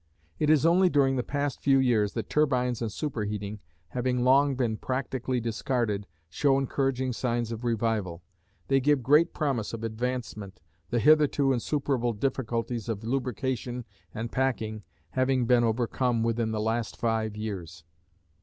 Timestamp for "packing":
14.31-14.81